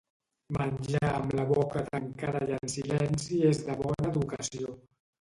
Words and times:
Menjar 0.55 1.01
amb 1.09 1.35
la 1.41 1.45
boca 1.51 1.85
tancada 1.91 2.43
i 2.49 2.57
en 2.59 2.75
silenci 2.79 3.41
és 3.55 3.65
de 3.71 3.81
bona 3.87 4.13
educació. 4.17 4.79